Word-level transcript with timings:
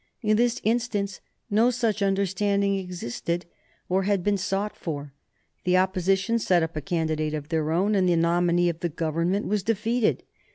In 0.23 0.35
this 0.35 0.59
instance 0.63 1.21
no 1.51 1.69
such 1.69 2.01
understanding 2.01 2.73
existed, 2.75 3.45
or 3.87 4.01
had 4.01 4.23
been 4.23 4.35
sought 4.35 4.75
for. 4.75 5.13
The 5.63 5.77
Opposition 5.77 6.39
set 6.39 6.63
up 6.63 6.75
a 6.75 6.81
candidate 6.81 7.35
of 7.35 7.49
their 7.49 7.69
own, 7.69 7.93
and 7.93 8.09
the 8.09 8.15
nominee 8.15 8.67
of 8.69 8.79
the 8.79 8.89
Government 8.89 9.45
was 9.45 9.61
defeated. 9.61 10.23